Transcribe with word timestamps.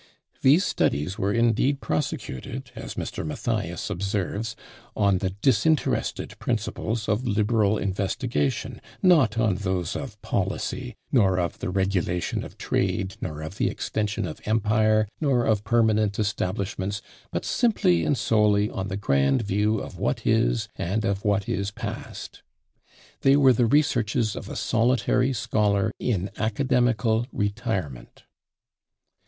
These 0.41 0.65
studies 0.65 1.19
were 1.19 1.31
indeed 1.31 1.79
prosecuted, 1.79 2.71
as 2.75 2.95
Mr. 2.95 3.23
Mathias 3.23 3.87
observes, 3.91 4.55
"on 4.95 5.19
the 5.19 5.29
disinterested 5.29 6.39
principles 6.39 7.07
of 7.07 7.27
liberal 7.27 7.77
investigation, 7.77 8.81
not 9.03 9.37
on 9.37 9.57
those 9.57 9.95
of 9.95 10.19
policy, 10.23 10.95
nor 11.11 11.37
of 11.37 11.59
the 11.59 11.69
regulation 11.69 12.43
of 12.43 12.57
trade, 12.57 13.15
nor 13.21 13.41
of 13.43 13.57
the 13.59 13.69
extension 13.69 14.25
of 14.25 14.41
empire, 14.45 15.07
nor 15.19 15.45
of 15.45 15.63
permanent 15.63 16.17
establishments, 16.17 17.03
but 17.29 17.45
simply 17.45 18.03
and 18.03 18.17
solely 18.17 18.71
on 18.71 18.87
the 18.87 18.97
grand 18.97 19.43
view 19.43 19.77
of 19.77 19.99
what 19.99 20.25
is, 20.25 20.67
and 20.77 21.05
of 21.05 21.23
what 21.23 21.47
is 21.47 21.69
past. 21.69 22.41
They 23.19 23.35
were 23.35 23.53
the 23.53 23.67
researches 23.67 24.35
of 24.35 24.49
a 24.49 24.55
solitary 24.55 25.31
scholar 25.31 25.91
in 25.99 26.31
academical 26.39 27.27
retirement." 27.31 28.23